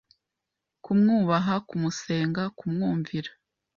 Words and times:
kumwubaha 0.83 1.53
kumusenga 1.67 2.41
kumwumvira 2.57 3.31